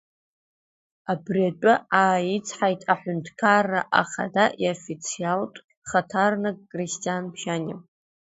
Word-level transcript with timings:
Абри 1.11 1.41
атәы 1.49 1.73
ааицҳаит 1.99 2.81
Аҳәынҭқарра 2.93 3.81
ахада 4.01 4.45
иофициалтә 4.63 5.59
хаҭарнак 5.89 6.57
Кристиан 6.71 7.23
Бжьаниа. 7.33 7.77